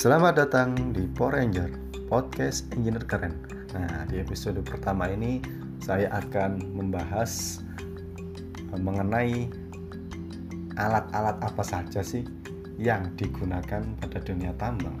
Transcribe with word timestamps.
Selamat 0.00 0.32
datang 0.32 0.96
di 0.96 1.04
Power 1.12 1.36
Ranger, 1.36 1.76
podcast 2.08 2.64
engineer 2.72 3.04
keren. 3.04 3.36
Nah, 3.76 4.08
di 4.08 4.16
episode 4.16 4.56
pertama 4.64 5.12
ini 5.12 5.44
saya 5.76 6.08
akan 6.16 6.72
membahas 6.72 7.60
eh, 8.72 8.80
mengenai 8.80 9.52
alat-alat 10.80 11.36
apa 11.44 11.60
saja 11.60 12.00
sih 12.00 12.24
yang 12.80 13.12
digunakan 13.12 13.84
pada 14.00 14.18
dunia 14.24 14.56
tambang. 14.56 14.96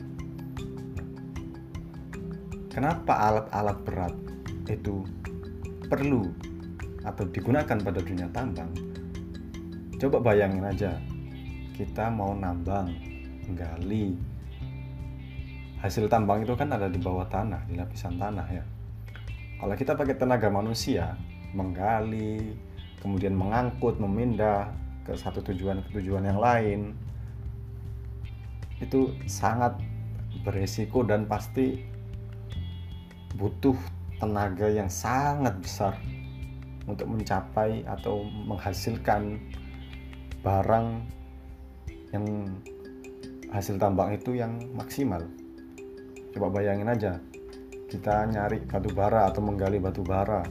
Kenapa 2.68 3.16
alat-alat 3.24 3.78
berat 3.88 4.14
itu 4.68 5.00
perlu 5.88 6.28
atau 7.08 7.24
digunakan 7.24 7.80
pada 7.80 8.04
dunia 8.04 8.28
tambang? 8.36 8.68
Coba 9.96 10.20
bayangin 10.20 10.68
aja, 10.68 10.92
kita 11.72 12.12
mau 12.12 12.36
nambang, 12.36 12.92
gali, 13.56 14.29
hasil 15.80 16.12
tambang 16.12 16.44
itu 16.44 16.52
kan 16.56 16.68
ada 16.68 16.92
di 16.92 17.00
bawah 17.00 17.24
tanah, 17.24 17.64
di 17.64 17.76
lapisan 17.80 18.20
tanah 18.20 18.46
ya. 18.52 18.64
Kalau 19.60 19.74
kita 19.76 19.96
pakai 19.96 20.16
tenaga 20.16 20.48
manusia, 20.52 21.16
menggali, 21.56 22.56
kemudian 23.00 23.32
mengangkut, 23.32 23.96
memindah 23.96 24.72
ke 25.04 25.16
satu 25.16 25.40
tujuan 25.40 25.80
ke 25.84 26.00
tujuan 26.00 26.24
yang 26.28 26.40
lain, 26.40 26.92
itu 28.80 29.12
sangat 29.28 29.76
beresiko 30.44 31.04
dan 31.04 31.28
pasti 31.28 31.84
butuh 33.36 33.76
tenaga 34.20 34.68
yang 34.68 34.88
sangat 34.88 35.56
besar 35.60 35.96
untuk 36.84 37.08
mencapai 37.08 37.84
atau 37.88 38.24
menghasilkan 38.24 39.40
barang 40.40 41.04
yang 42.12 42.24
hasil 43.52 43.76
tambang 43.76 44.16
itu 44.16 44.36
yang 44.36 44.56
maksimal 44.72 45.20
coba 46.30 46.46
bayangin 46.60 46.86
aja 46.86 47.18
kita 47.90 48.22
nyari 48.30 48.62
batu 48.70 48.86
bara 48.94 49.26
atau 49.26 49.42
menggali 49.42 49.82
batu 49.82 50.06
bara. 50.06 50.46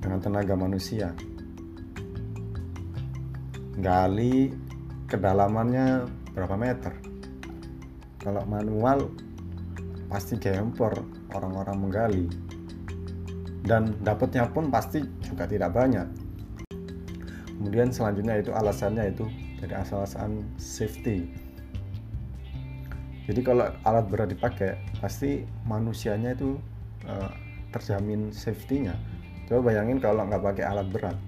Dengan 0.00 0.18
tenaga 0.24 0.56
manusia. 0.56 1.12
Gali 3.76 4.48
kedalamannya 5.04 6.08
berapa 6.32 6.56
meter? 6.56 6.96
Kalau 8.16 8.48
manual 8.48 9.12
pasti 10.08 10.40
gempor 10.40 11.04
orang-orang 11.36 11.76
menggali. 11.76 12.26
Dan 13.60 14.00
dapatnya 14.00 14.48
pun 14.48 14.72
pasti 14.72 15.04
juga 15.20 15.44
tidak 15.44 15.76
banyak 15.76 16.17
kemudian 17.58 17.90
selanjutnya 17.90 18.38
itu 18.38 18.54
alasannya 18.54 19.10
itu 19.10 19.26
dari 19.58 19.74
alasan 19.74 20.46
safety. 20.56 21.26
Jadi 23.28 23.40
kalau 23.44 23.68
alat 23.84 24.06
berat 24.08 24.32
dipakai 24.32 24.78
pasti 25.02 25.44
manusianya 25.68 26.32
itu 26.32 26.56
uh, 27.04 27.28
terjamin 27.74 28.32
safety-nya. 28.32 28.96
Coba 29.50 29.74
bayangin 29.74 30.00
kalau 30.00 30.24
nggak 30.24 30.40
pakai 30.40 30.64
alat 30.64 30.88
berat 30.88 31.18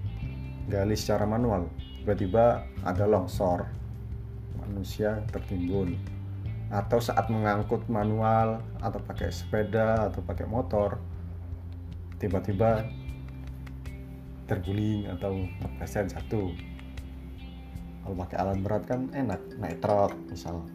gali 0.71 0.95
secara 0.95 1.27
manual 1.27 1.67
tiba-tiba 2.01 2.63
ada 2.87 3.05
longsor 3.05 3.67
manusia 4.57 5.21
tertimbun. 5.29 5.99
Atau 6.71 7.03
saat 7.03 7.27
mengangkut 7.27 7.83
manual 7.91 8.63
atau 8.79 8.97
pakai 9.03 9.27
sepeda 9.27 10.07
atau 10.07 10.23
pakai 10.23 10.47
motor 10.47 10.97
tiba-tiba 12.17 12.87
terguling 14.51 15.07
atau 15.07 15.47
terpleset 15.63 16.11
jatuh 16.11 16.51
kalau 18.01 18.15
pakai 18.27 18.37
alat 18.43 18.57
berat 18.59 18.83
kan 18.89 19.01
enak 19.13 19.39
naik 19.61 19.77
truk 19.79 20.11
misal. 20.27 20.65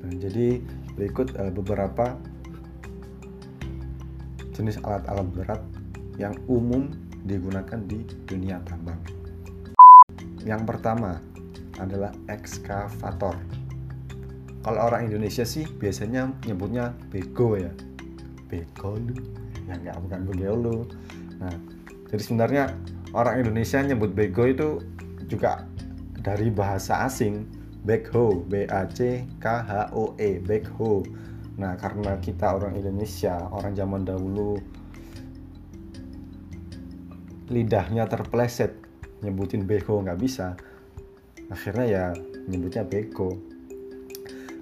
Nah, 0.00 0.14
jadi 0.16 0.62
berikut 0.94 1.34
uh, 1.36 1.50
beberapa 1.50 2.14
jenis 4.54 4.78
alat-alat 4.86 5.28
berat 5.34 5.62
yang 6.16 6.32
umum 6.46 6.86
digunakan 7.26 7.82
di 7.84 8.06
dunia 8.30 8.62
tambang. 8.62 9.00
Yang 10.46 10.62
pertama 10.64 11.18
adalah 11.82 12.14
ekskavator. 12.30 13.34
Kalau 14.62 14.80
orang 14.80 15.10
Indonesia 15.10 15.42
sih 15.42 15.66
biasanya 15.66 16.30
nyebutnya 16.46 16.94
bego 17.10 17.58
ya. 17.58 17.74
Bego 18.46 18.94
ya 19.68 19.74
nggak 19.76 19.98
bukan 20.04 20.20
lu. 20.60 20.84
Nah 21.40 21.54
jadi 22.08 22.22
sebenarnya 22.22 22.64
orang 23.14 23.42
Indonesia 23.42 23.80
nyebut 23.82 24.12
bego 24.12 24.44
itu 24.46 24.68
juga 25.26 25.66
dari 26.20 26.48
bahasa 26.52 27.04
asing 27.04 27.44
backhoe 27.84 28.44
B 28.48 28.64
A 28.68 28.88
C 28.88 29.28
K 29.40 29.46
H 29.64 29.92
O 29.92 30.16
E 30.16 30.40
backhoe 30.40 31.04
nah 31.54 31.78
karena 31.78 32.18
kita 32.18 32.58
orang 32.58 32.74
Indonesia 32.74 33.46
orang 33.54 33.78
zaman 33.78 34.02
dahulu 34.02 34.58
lidahnya 37.46 38.10
terpleset 38.10 38.74
nyebutin 39.22 39.62
bego 39.62 40.02
nggak 40.02 40.18
bisa 40.18 40.58
akhirnya 41.52 41.86
ya 41.86 42.04
nyebutnya 42.48 42.84
bego. 42.84 43.36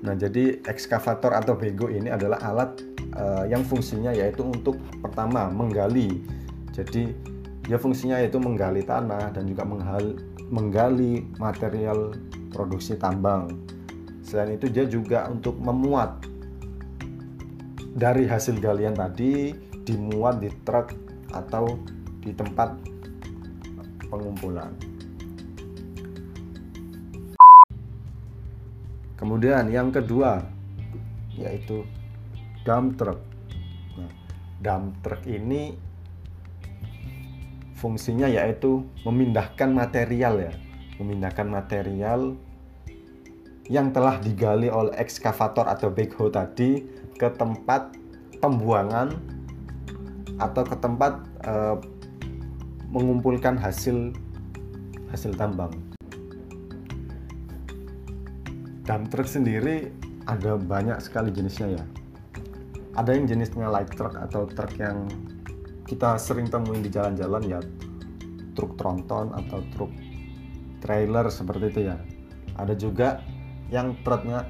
Nah 0.03 0.19
jadi 0.19 0.59
ekskavator 0.67 1.31
atau 1.31 1.55
bego 1.55 1.87
ini 1.87 2.11
adalah 2.11 2.43
alat 2.43 2.92
uh, 3.17 3.45
yang 3.49 3.65
fungsinya 3.65 4.13
yaitu 4.13 4.45
untuk 4.45 4.79
pertama 5.01 5.49
menggali. 5.49 6.23
Jadi 6.73 7.13
dia 7.63 7.79
fungsinya 7.79 8.19
yaitu 8.19 8.41
menggali 8.41 8.83
tanah 8.83 9.31
dan 9.31 9.45
juga 9.47 9.63
menggali, 9.63 10.13
menggali 10.49 11.13
material 11.37 12.17
produksi 12.51 12.97
tambang. 12.97 13.49
Selain 14.25 14.57
itu 14.57 14.67
dia 14.73 14.89
juga 14.89 15.29
untuk 15.29 15.61
memuat 15.61 16.25
dari 17.93 18.25
hasil 18.25 18.57
galian 18.57 18.97
tadi 18.97 19.53
dimuat 19.85 20.41
di 20.41 20.49
truk 20.65 20.97
atau 21.33 21.77
di 22.23 22.33
tempat 22.33 22.73
pengumpulan. 24.09 24.73
Kemudian 29.19 29.71
yang 29.71 29.95
kedua 29.95 30.43
yaitu 31.39 31.87
dump 32.63 32.95
truck. 32.99 33.19
Nah, 33.99 34.11
dump 34.63 35.03
truck 35.03 35.23
ini 35.27 35.75
fungsinya 37.75 38.31
yaitu 38.31 38.87
memindahkan 39.03 39.75
material 39.75 40.39
ya, 40.39 40.53
memindahkan 41.03 41.47
material 41.51 42.39
yang 43.67 43.91
telah 43.91 44.19
digali 44.23 44.71
oleh 44.71 44.95
ekskavator 44.99 45.67
atau 45.67 45.91
backhoe 45.91 46.31
tadi 46.31 46.87
ke 47.19 47.29
tempat 47.35 47.95
pembuangan 48.39 49.15
atau 50.39 50.63
ke 50.67 50.77
tempat 50.79 51.23
uh, 51.47 51.79
mengumpulkan 52.91 53.59
hasil 53.59 54.15
hasil 55.11 55.35
tambang. 55.35 55.75
Dump 58.83 59.15
truck 59.15 59.31
sendiri 59.31 59.95
ada 60.27 60.59
banyak 60.59 60.99
sekali 60.99 61.31
jenisnya 61.31 61.79
ya 61.79 61.85
ada 62.93 63.17
yang 63.17 63.25
jenisnya 63.25 63.73
light 63.73 63.89
truck 63.97 64.13
atau 64.17 64.45
truk 64.45 64.77
yang 64.77 65.09
kita 65.89 66.21
sering 66.21 66.49
temuin 66.49 66.85
di 66.85 66.93
jalan-jalan 66.93 67.43
ya 67.49 67.61
truk 68.53 68.77
tronton 68.77 69.33
atau 69.33 69.65
truk 69.73 69.93
trailer 70.85 71.33
seperti 71.33 71.65
itu 71.73 71.81
ya. 71.89 71.97
Ada 72.61 72.75
juga 72.77 73.25
yang 73.73 73.97
truknya 74.05 74.45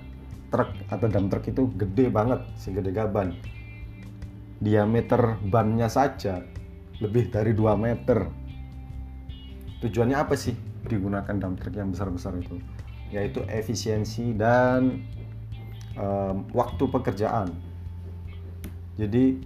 truk 0.51 0.75
atau 0.91 1.07
dump 1.07 1.31
truck 1.31 1.45
itu 1.47 1.71
gede 1.79 2.11
banget 2.11 2.43
segede 2.59 2.91
gaban. 2.91 3.39
Diameter 4.59 5.39
bannya 5.47 5.87
saja 5.87 6.43
lebih 6.99 7.31
dari 7.31 7.55
2 7.55 7.79
meter. 7.79 8.27
Tujuannya 9.83 10.19
apa 10.19 10.35
sih 10.35 10.55
digunakan 10.87 11.35
dump 11.39 11.63
truck 11.63 11.75
yang 11.79 11.95
besar-besar 11.95 12.35
itu? 12.39 12.59
Yaitu 13.15 13.43
efisiensi 13.47 14.35
dan 14.35 15.03
um, 15.95 16.47
waktu 16.55 16.87
pekerjaan 16.91 17.72
jadi 18.97 19.41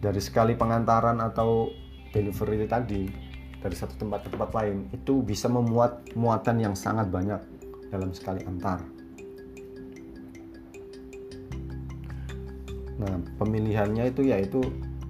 dari 0.00 0.20
sekali 0.20 0.56
pengantaran 0.56 1.20
atau 1.20 1.68
delivery 2.12 2.64
tadi 2.64 3.04
dari 3.60 3.76
satu 3.76 3.98
tempat 3.98 4.24
ke 4.24 4.28
tempat 4.32 4.50
lain 4.54 4.86
itu 4.94 5.20
bisa 5.24 5.50
memuat 5.50 6.14
muatan 6.14 6.62
yang 6.62 6.74
sangat 6.78 7.10
banyak 7.10 7.40
dalam 7.90 8.14
sekali 8.14 8.40
antar. 8.46 8.78
Nah, 12.96 13.20
pemilihannya 13.36 14.08
itu 14.08 14.22
yaitu 14.24 14.60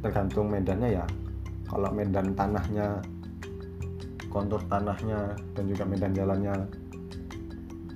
tergantung 0.03 0.51
medannya 0.51 0.99
ya. 1.03 1.07
Kalau 1.67 1.91
medan 1.95 2.35
tanahnya, 2.35 3.03
kontur 4.31 4.63
tanahnya 4.67 5.35
dan 5.55 5.65
juga 5.71 5.85
medan 5.87 6.15
jalannya 6.15 6.55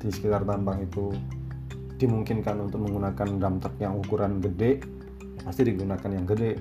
di 0.00 0.08
sekitar 0.10 0.46
tambang 0.46 0.82
itu 0.82 1.12
dimungkinkan 2.00 2.56
untuk 2.64 2.80
menggunakan 2.84 3.28
dump 3.36 3.60
truck 3.60 3.76
yang 3.76 3.96
ukuran 4.00 4.40
gede 4.40 4.80
pasti 5.44 5.62
digunakan 5.66 6.10
yang 6.10 6.26
gede. 6.28 6.56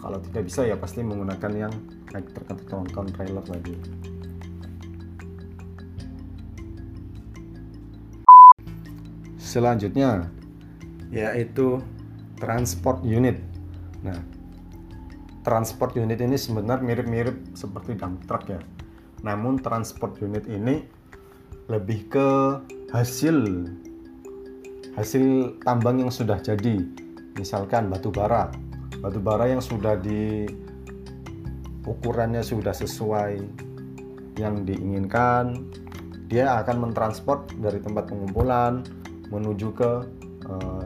Kalau 0.00 0.18
tidak 0.24 0.42
bisa 0.48 0.64
ya 0.64 0.76
pasti 0.80 1.04
menggunakan 1.04 1.52
yang 1.52 1.72
truk 2.08 2.48
atau 2.48 2.82
trailer 3.12 3.44
lagi. 3.44 3.76
Selanjutnya 9.36 10.30
yaitu 11.10 11.82
transport 12.38 13.02
unit. 13.02 13.36
Nah 14.00 14.18
transport 15.42 15.96
unit 15.96 16.20
ini 16.20 16.36
sebenarnya 16.36 16.84
mirip-mirip 16.84 17.36
seperti 17.52 17.98
dump 17.98 18.24
truck 18.24 18.46
ya. 18.48 18.60
Namun 19.20 19.60
transport 19.60 20.16
unit 20.24 20.48
ini 20.48 20.86
lebih 21.68 22.08
ke 22.10 22.28
hasil 22.90 23.68
hasil 24.98 25.54
tambang 25.62 26.02
yang 26.02 26.10
sudah 26.10 26.38
jadi 26.42 26.82
misalkan 27.40 27.88
batu 27.88 28.12
bara. 28.12 28.52
Batu 29.00 29.16
bara 29.16 29.48
yang 29.48 29.64
sudah 29.64 29.96
di 29.96 30.44
ukurannya 31.88 32.44
sudah 32.44 32.76
sesuai 32.76 33.40
yang 34.36 34.68
diinginkan 34.68 35.56
dia 36.28 36.60
akan 36.62 36.88
mentransport 36.88 37.50
dari 37.58 37.80
tempat 37.82 38.06
pengumpulan 38.06 38.84
menuju 39.32 39.68
ke 39.74 39.92
uh, 40.46 40.84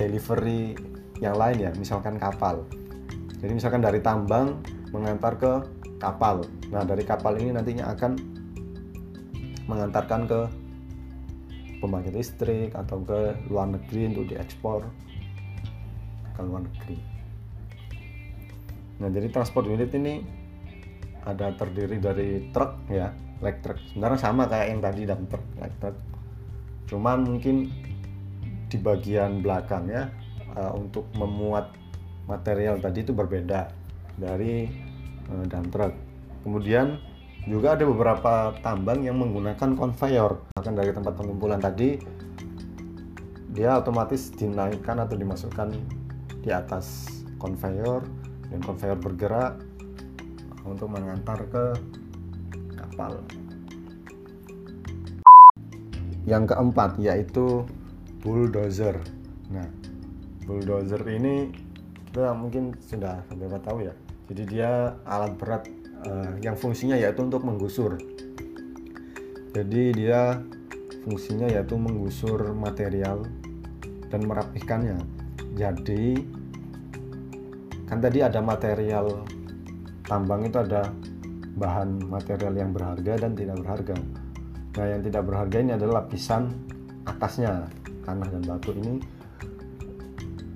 delivery 0.00 0.72
yang 1.20 1.36
lain 1.36 1.68
ya 1.68 1.70
misalkan 1.74 2.16
kapal. 2.16 2.64
Jadi 3.42 3.52
misalkan 3.52 3.84
dari 3.84 4.00
tambang 4.00 4.56
mengantar 4.94 5.36
ke 5.36 5.52
kapal. 6.00 6.44
Nah 6.72 6.84
dari 6.86 7.04
kapal 7.04 7.36
ini 7.36 7.52
nantinya 7.52 7.92
akan 7.92 8.16
mengantarkan 9.68 10.24
ke 10.24 10.40
pembangkit 11.78 12.14
listrik 12.16 12.70
atau 12.72 13.02
ke 13.02 13.36
luar 13.52 13.70
negeri 13.70 14.12
untuk 14.14 14.24
diekspor 14.32 14.86
ke 16.36 16.40
luar 16.44 16.64
negeri. 16.64 16.98
Nah 19.00 19.08
jadi 19.12 19.28
transport 19.32 19.68
unit 19.68 19.92
ini 19.92 20.24
ada 21.26 21.50
terdiri 21.58 21.98
dari 21.98 22.48
truk 22.54 22.86
ya 22.88 23.10
truck 23.42 23.78
sebenarnya 23.92 24.20
sama 24.20 24.48
kayak 24.48 24.66
yang 24.72 24.80
tadi 24.80 25.00
dump 25.04 25.26
truck 25.28 25.44
light 25.60 25.96
cuman 26.86 27.18
mungkin 27.26 27.68
di 28.70 28.78
bagian 28.78 29.42
belakang 29.42 29.90
ya 29.90 30.08
uh, 30.54 30.72
untuk 30.72 31.04
memuat 31.18 31.74
material 32.30 32.78
tadi 32.78 33.02
itu 33.02 33.12
berbeda 33.12 33.70
dari 34.16 34.70
uh, 35.28 35.44
dump 35.50 35.68
truck 35.74 35.92
kemudian 36.46 37.02
juga 37.46 37.78
ada 37.78 37.86
beberapa 37.86 38.50
tambang 38.58 39.06
yang 39.06 39.22
menggunakan 39.22 39.78
conveyor. 39.78 40.42
Bahkan 40.58 40.74
dari 40.74 40.90
tempat 40.90 41.14
pengumpulan 41.14 41.62
tadi 41.62 41.94
dia 43.54 43.78
otomatis 43.78 44.34
dinaikkan 44.34 44.98
atau 44.98 45.14
dimasukkan 45.14 45.70
di 46.42 46.50
atas 46.50 47.08
conveyor 47.38 48.02
dan 48.50 48.60
conveyor 48.60 48.98
bergerak 48.98 49.62
untuk 50.66 50.90
mengantar 50.90 51.46
ke 51.46 51.64
kapal. 52.74 53.22
Yang 56.26 56.50
keempat 56.50 56.98
yaitu 56.98 57.62
bulldozer. 58.26 58.98
Nah 59.54 59.70
bulldozer 60.50 61.00
ini 61.06 61.54
kita 62.10 62.34
mungkin 62.34 62.74
sudah 62.82 63.22
beberapa 63.30 63.62
tahu 63.62 63.86
ya. 63.86 63.94
Jadi 64.26 64.42
dia 64.50 64.98
alat 65.06 65.38
berat 65.38 65.70
uh, 66.06 66.32
yang 66.40 66.54
fungsinya 66.54 66.94
yaitu 66.94 67.20
untuk 67.26 67.42
menggusur. 67.42 67.98
Jadi 69.52 69.82
dia 69.92 70.38
fungsinya 71.02 71.50
yaitu 71.50 71.74
menggusur 71.74 72.54
material 72.54 73.26
dan 74.08 74.22
merapikannya 74.22 75.02
jadi 75.56 76.20
kan 77.88 77.98
tadi 78.04 78.20
ada 78.20 78.44
material 78.44 79.24
tambang 80.04 80.44
itu 80.44 80.60
ada 80.60 80.92
bahan 81.56 82.04
material 82.12 82.52
yang 82.52 82.70
berharga 82.76 83.16
dan 83.16 83.32
tidak 83.32 83.56
berharga. 83.64 83.96
Nah 84.76 84.86
yang 84.92 85.00
tidak 85.00 85.22
berharga 85.24 85.56
ini 85.56 85.72
adalah 85.72 86.04
lapisan 86.04 86.52
atasnya. 87.08 87.72
Tanah 88.04 88.28
dan 88.28 88.42
batu 88.44 88.70
ini 88.76 89.00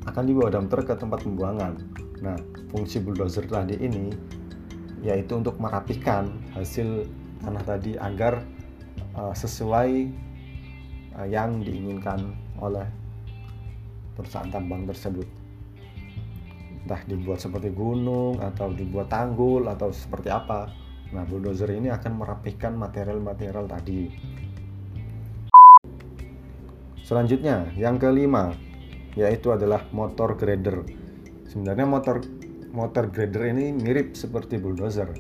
akan 0.05 0.23
dibawa 0.29 0.52
truk 0.52 0.87
ke 0.87 0.94
tempat 0.94 1.25
pembuangan. 1.25 1.75
Nah, 2.20 2.37
fungsi 2.70 3.02
bulldozer 3.02 3.49
tadi 3.49 3.75
ini 3.81 4.12
yaitu 5.00 5.41
untuk 5.41 5.56
merapikan 5.56 6.29
hasil 6.52 7.08
tanah 7.41 7.64
tadi 7.64 7.97
agar 7.97 8.44
uh, 9.17 9.32
sesuai 9.32 10.12
uh, 11.17 11.29
yang 11.29 11.64
diinginkan 11.64 12.37
oleh 12.61 12.85
perusahaan 14.14 14.52
tambang 14.52 14.85
tersebut. 14.85 15.25
Entah 16.85 17.00
dibuat 17.08 17.41
seperti 17.41 17.73
gunung 17.73 18.41
atau 18.41 18.73
dibuat 18.73 19.08
tanggul 19.08 19.69
atau 19.69 19.93
seperti 19.93 20.29
apa. 20.29 20.69
Nah, 21.11 21.26
bulldozer 21.26 21.75
ini 21.75 21.91
akan 21.91 22.23
merapikan 22.23 22.79
material-material 22.79 23.67
tadi. 23.67 24.02
Selanjutnya, 27.02 27.67
yang 27.75 27.99
kelima, 27.99 28.55
yaitu 29.19 29.50
adalah 29.50 29.82
motor 29.91 30.38
grader. 30.38 30.87
Sebenarnya 31.50 31.82
motor 31.82 32.23
motor 32.70 33.11
grader 33.11 33.50
ini 33.50 33.75
mirip 33.75 34.14
seperti 34.14 34.58
bulldozer. 34.58 35.11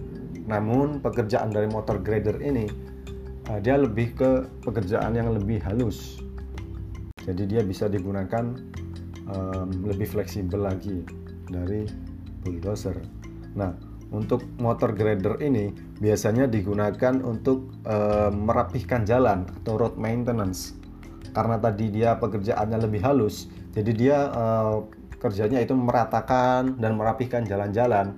Namun 0.46 1.02
pekerjaan 1.02 1.54
dari 1.54 1.70
motor 1.70 2.02
grader 2.02 2.42
ini 2.42 2.66
uh, 3.50 3.58
dia 3.62 3.78
lebih 3.78 4.14
ke 4.18 4.30
pekerjaan 4.66 5.14
yang 5.14 5.30
lebih 5.34 5.62
halus. 5.66 6.18
Jadi 7.20 7.46
dia 7.46 7.62
bisa 7.62 7.86
digunakan 7.86 8.56
um, 9.28 9.68
lebih 9.86 10.08
fleksibel 10.08 10.64
lagi 10.64 11.04
dari 11.46 11.84
bulldozer. 12.42 12.96
Nah, 13.54 13.74
untuk 14.10 14.42
motor 14.58 14.90
grader 14.90 15.38
ini 15.38 15.70
biasanya 16.02 16.50
digunakan 16.50 17.22
untuk 17.22 17.70
um, 17.86 18.32
merapihkan 18.48 19.06
jalan 19.06 19.46
atau 19.62 19.78
road 19.78 19.94
maintenance. 20.00 20.74
Karena 21.30 21.62
tadi 21.62 21.94
dia 21.94 22.18
pekerjaannya 22.18 22.90
lebih 22.90 23.06
halus, 23.06 23.46
jadi 23.70 23.92
dia 23.94 24.18
uh, 24.34 24.82
kerjanya 25.20 25.60
itu 25.60 25.76
meratakan 25.76 26.80
dan 26.80 26.96
merapihkan 26.96 27.44
jalan-jalan. 27.44 28.16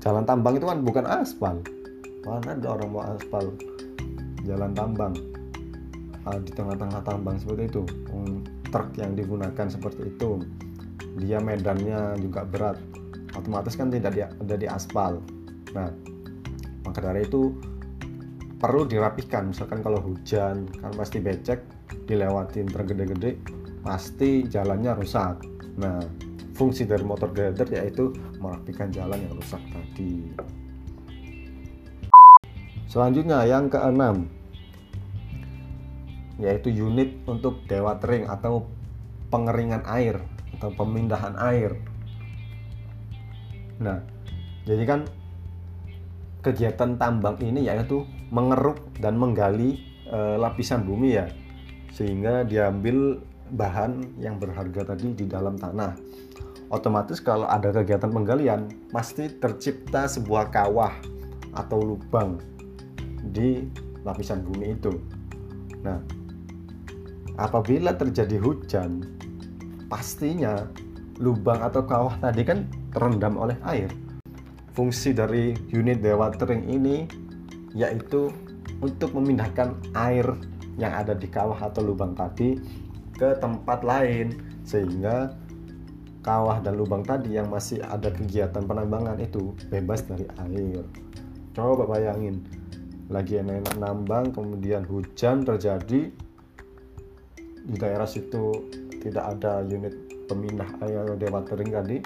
Jalan 0.00 0.24
tambang 0.24 0.56
itu 0.56 0.64
kan 0.64 0.80
bukan 0.80 1.04
aspal. 1.04 1.58
Mana 2.24 2.56
ada 2.56 2.78
orang 2.78 2.88
mau 2.88 3.02
aspal 3.04 3.50
jalan 4.46 4.72
tambang. 4.72 5.12
Uh, 6.24 6.38
di 6.44 6.52
tengah-tengah 6.54 7.02
tambang 7.02 7.36
seperti 7.36 7.66
itu. 7.66 7.82
Um, 8.14 8.46
truk 8.70 8.94
yang 8.96 9.18
digunakan 9.18 9.66
seperti 9.66 10.14
itu. 10.14 10.46
Dia 11.18 11.42
medannya 11.42 12.16
juga 12.22 12.46
berat. 12.46 12.78
Otomatis 13.34 13.74
kan 13.74 13.90
tidak 13.90 14.12
di, 14.14 14.22
ada 14.22 14.54
di 14.56 14.66
aspal. 14.70 15.18
Nah 15.74 15.90
maka 16.86 16.98
dari 17.02 17.26
itu 17.26 17.52
perlu 18.60 18.84
dirapihkan 18.84 19.52
misalkan 19.52 19.80
kalau 19.80 20.00
hujan 20.04 20.68
kan 20.68 20.92
pasti 20.92 21.16
becek 21.22 21.64
dilewatin 22.04 22.68
truk 22.68 22.92
gede-gede 22.92 23.59
pasti 23.80 24.44
jalannya 24.46 24.92
rusak. 24.96 25.44
Nah, 25.80 26.00
fungsi 26.52 26.84
dari 26.84 27.04
motor 27.04 27.32
grader 27.32 27.64
yaitu 27.72 28.12
merapikan 28.36 28.92
jalan 28.92 29.16
yang 29.16 29.34
rusak 29.36 29.62
tadi. 29.72 30.36
Selanjutnya 32.90 33.46
yang 33.46 33.70
keenam 33.70 34.26
yaitu 36.40 36.72
unit 36.72 37.20
untuk 37.28 37.60
dewatering 37.68 38.24
atau 38.26 38.64
pengeringan 39.28 39.84
air 39.84 40.16
atau 40.56 40.72
pemindahan 40.72 41.36
air. 41.36 41.76
Nah, 43.80 44.00
jadi 44.64 44.84
kan 44.88 45.00
kegiatan 46.40 46.96
tambang 46.96 47.36
ini 47.44 47.68
yaitu 47.68 48.08
mengeruk 48.32 48.80
dan 48.96 49.20
menggali 49.20 49.80
e, 50.08 50.18
lapisan 50.40 50.84
bumi 50.84 51.20
ya 51.20 51.28
sehingga 51.92 52.48
diambil 52.48 53.20
bahan 53.54 54.20
yang 54.22 54.38
berharga 54.38 54.94
tadi 54.94 55.14
di 55.14 55.26
dalam 55.26 55.58
tanah. 55.58 55.94
Otomatis 56.70 57.18
kalau 57.18 57.50
ada 57.50 57.74
kegiatan 57.74 58.10
penggalian, 58.10 58.70
pasti 58.94 59.26
tercipta 59.26 60.06
sebuah 60.06 60.54
kawah 60.54 60.94
atau 61.58 61.82
lubang 61.82 62.38
di 63.34 63.66
lapisan 64.06 64.46
bumi 64.46 64.78
itu. 64.78 64.94
Nah, 65.82 65.98
apabila 67.34 67.90
terjadi 67.98 68.38
hujan, 68.38 69.02
pastinya 69.90 70.70
lubang 71.18 71.58
atau 71.60 71.82
kawah 71.82 72.14
tadi 72.22 72.46
kan 72.46 72.70
terendam 72.94 73.34
oleh 73.34 73.58
air. 73.66 73.90
Fungsi 74.70 75.10
dari 75.10 75.52
unit 75.74 75.98
dewatering 75.98 76.70
ini 76.70 77.04
yaitu 77.74 78.30
untuk 78.78 79.12
memindahkan 79.12 79.74
air 79.98 80.26
yang 80.80 80.94
ada 80.94 81.12
di 81.12 81.28
kawah 81.28 81.58
atau 81.58 81.84
lubang 81.84 82.16
tadi 82.16 82.56
ke 83.20 83.36
tempat 83.36 83.84
lain. 83.84 84.32
Sehingga 84.64 85.36
kawah 86.24 86.64
dan 86.64 86.80
lubang 86.80 87.04
tadi 87.04 87.36
yang 87.36 87.52
masih 87.52 87.84
ada 87.84 88.08
kegiatan 88.08 88.64
penambangan 88.64 89.20
itu 89.20 89.52
bebas 89.68 90.08
dari 90.08 90.24
air. 90.48 90.84
Coba 91.52 91.84
bayangin, 91.84 92.40
lagi 93.12 93.36
enak-enak 93.36 93.76
nambang 93.76 94.32
kemudian 94.32 94.88
hujan 94.88 95.44
terjadi 95.44 96.08
di 97.60 97.76
daerah 97.76 98.08
situ 98.08 98.56
tidak 99.04 99.36
ada 99.36 99.60
unit 99.66 99.92
pemindah 100.24 100.70
air 100.80 101.04
dewatering 101.18 101.70
tadi 101.74 101.98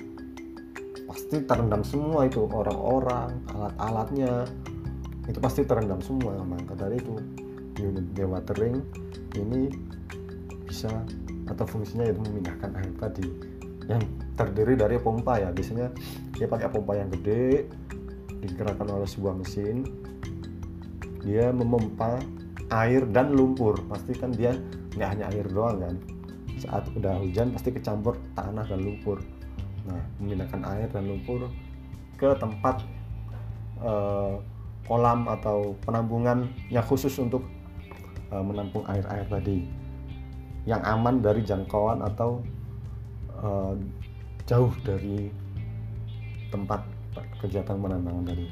pasti 1.05 1.47
terendam 1.47 1.85
semua 1.87 2.27
itu 2.27 2.43
orang-orang 2.49 3.39
alat-alatnya. 3.55 4.49
Itu 5.25 5.39
pasti 5.41 5.63
terendam 5.65 6.03
semua 6.03 6.37
maka 6.43 6.75
dari 6.75 6.99
itu. 6.99 7.15
Unit 7.79 8.07
dewatering 8.15 8.83
ini 9.39 9.71
bisa 10.75 10.91
atau 11.47 11.63
fungsinya 11.71 12.11
itu 12.11 12.19
memindahkan 12.19 12.75
air 12.75 12.91
tadi 12.99 13.31
yang 13.87 14.03
terdiri 14.35 14.75
dari 14.75 14.99
pompa 14.99 15.39
ya. 15.39 15.55
Biasanya 15.55 15.95
dia 16.35 16.51
pakai 16.51 16.67
pompa 16.67 16.99
yang 16.99 17.15
gede 17.15 17.71
digerakkan 18.43 18.91
oleh 18.91 19.07
sebuah 19.07 19.39
mesin. 19.39 19.87
Dia 21.23 21.55
memompa 21.55 22.19
air 22.75 23.07
dan 23.07 23.39
lumpur. 23.39 23.79
Pasti 23.87 24.19
kan 24.19 24.35
dia 24.35 24.59
nggak 24.99 25.09
hanya 25.15 25.31
air 25.31 25.47
doang 25.47 25.79
kan. 25.79 25.95
Saat 26.59 26.91
udah 26.99 27.23
hujan 27.23 27.55
pasti 27.55 27.71
kecampur 27.71 28.19
tanah 28.35 28.67
dan 28.67 28.83
lumpur. 28.83 29.23
Nah 29.87 30.03
memindahkan 30.19 30.59
air 30.75 30.91
dan 30.91 31.07
lumpur 31.07 31.47
ke 32.19 32.35
tempat 32.43 32.83
uh, 33.79 34.43
kolam 34.91 35.31
atau 35.31 35.79
penampungan 35.87 36.51
yang 36.67 36.83
khusus 36.83 37.15
untuk 37.23 37.47
uh, 38.35 38.43
menampung 38.43 38.83
air-air 38.91 39.23
tadi 39.31 39.84
yang 40.65 40.81
aman 40.81 41.21
dari 41.21 41.45
jangkauan 41.45 42.01
atau 42.01 42.41
uh, 43.41 43.77
jauh 44.49 44.73
dari 44.85 45.29
tempat 46.49 46.81
kegiatan 47.41 47.77
penambangan 47.77 48.25
tadi. 48.33 48.47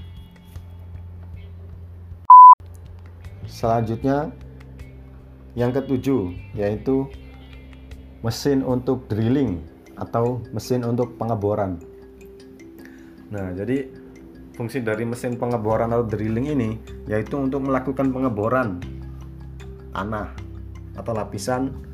Selanjutnya 3.49 4.33
yang 5.52 5.73
ketujuh 5.73 6.33
yaitu 6.57 7.09
mesin 8.25 8.64
untuk 8.64 9.09
drilling 9.09 9.61
atau 9.97 10.40
mesin 10.54 10.85
untuk 10.88 11.16
pengeboran. 11.21 11.76
Nah, 13.33 13.52
jadi 13.57 13.88
fungsi 14.57 14.85
dari 14.85 15.09
mesin 15.09 15.37
pengeboran 15.40 15.88
atau 15.92 16.04
drilling 16.04 16.49
ini 16.52 16.71
yaitu 17.09 17.37
untuk 17.40 17.64
melakukan 17.64 18.12
pengeboran 18.12 18.81
tanah 19.92 20.33
atau 20.97 21.12
lapisan 21.12 21.91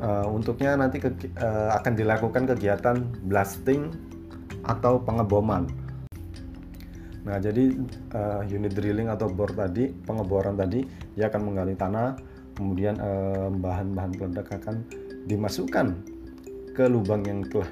uh, 0.00 0.26
untuknya 0.30 0.78
nanti 0.78 0.98
ke, 1.02 1.10
uh, 1.38 1.74
akan 1.78 1.92
dilakukan 1.94 2.48
kegiatan 2.48 2.96
blasting 3.26 3.90
atau 4.64 4.98
pengeboman. 5.02 5.68
Nah, 7.24 7.40
jadi 7.40 7.72
uh, 8.12 8.44
unit 8.44 8.76
drilling 8.76 9.08
atau 9.08 9.32
bor 9.32 9.48
tadi, 9.48 9.88
pengeboran 9.88 10.60
tadi, 10.60 10.84
dia 11.16 11.32
akan 11.32 11.40
menggali 11.52 11.72
tanah, 11.72 12.20
kemudian 12.52 13.00
bahan-bahan 13.58 14.12
uh, 14.12 14.16
peledak 14.20 14.48
akan 14.60 14.84
dimasukkan 15.24 15.96
ke 16.76 16.84
lubang 16.84 17.24
yang 17.24 17.40
telah 17.48 17.70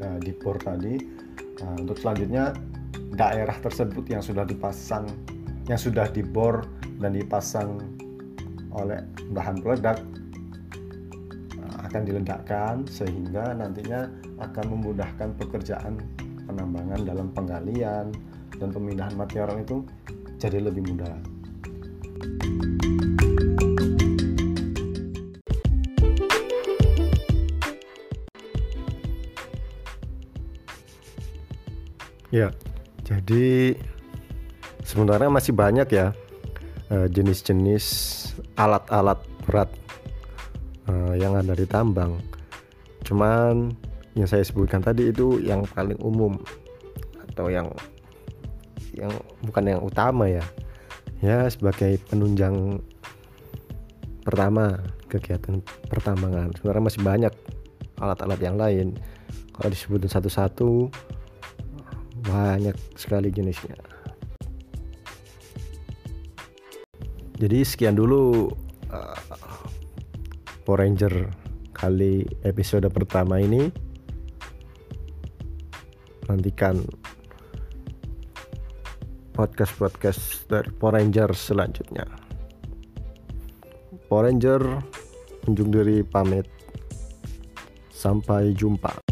uh, 0.00 0.18
dibor 0.24 0.56
tadi. 0.56 0.96
Nah, 1.60 1.74
untuk 1.84 2.00
selanjutnya 2.00 2.56
daerah 3.12 3.54
tersebut 3.60 4.08
yang 4.08 4.24
sudah 4.24 4.48
dipasang, 4.48 5.04
yang 5.68 5.76
sudah 5.76 6.08
dibor 6.08 6.64
dan 6.96 7.12
dipasang 7.12 7.76
oleh 8.72 9.04
bahan 9.30 9.60
peledak 9.60 10.00
akan 11.94 12.10
diledakkan 12.10 12.82
sehingga 12.90 13.54
nantinya 13.54 14.10
akan 14.42 14.66
memudahkan 14.66 15.30
pekerjaan 15.38 16.02
penambangan 16.42 17.06
dalam 17.06 17.30
penggalian 17.30 18.10
dan 18.58 18.68
pemindahan 18.74 19.14
material 19.14 19.62
itu 19.62 19.86
jadi 20.42 20.58
lebih 20.58 20.90
mudah. 20.90 21.14
Ya, 32.34 32.50
jadi 33.06 33.78
sebenarnya 34.82 35.30
masih 35.30 35.54
banyak 35.54 35.86
ya 35.94 36.10
eh, 36.90 37.06
jenis-jenis 37.06 37.86
alat-alat 38.58 39.22
berat 39.46 39.83
uh, 40.94 41.14
yang 41.18 41.34
ada 41.34 41.58
di 41.58 41.66
tambang. 41.66 42.22
Cuman 43.02 43.74
yang 44.14 44.30
saya 44.30 44.46
sebutkan 44.46 44.78
tadi 44.78 45.10
itu 45.10 45.42
yang 45.42 45.66
paling 45.74 45.98
umum 45.98 46.38
atau 47.34 47.50
yang 47.50 47.66
yang 48.94 49.10
bukan 49.42 49.74
yang 49.74 49.82
utama 49.82 50.30
ya. 50.30 50.44
Ya 51.18 51.50
sebagai 51.50 51.98
penunjang 52.06 52.78
pertama 54.22 54.78
kegiatan 55.10 55.58
pertambangan. 55.90 56.54
Sebenarnya 56.54 56.84
masih 56.86 57.02
banyak 57.02 57.34
alat-alat 57.98 58.40
yang 58.40 58.56
lain. 58.56 58.94
Kalau 59.54 59.68
disebutin 59.70 60.10
satu-satu 60.10 60.90
banyak 62.24 62.74
sekali 62.96 63.28
jenisnya. 63.30 63.76
Jadi 67.34 67.66
sekian 67.66 67.98
dulu 67.98 68.46
uh, 68.94 69.18
Power 70.64 70.80
Ranger 70.80 71.28
kali 71.76 72.24
episode 72.40 72.88
pertama 72.88 73.36
ini 73.36 73.68
nantikan 76.24 76.80
podcast-podcast 79.36 80.48
dari 80.48 80.72
Power 80.72 80.96
Ranger 80.96 81.36
selanjutnya. 81.36 82.08
Power 84.08 84.24
Ranger 84.32 84.62
unjuk 85.52 85.68
diri 85.68 86.00
pamit. 86.00 86.48
Sampai 87.92 88.56
jumpa 88.56 89.03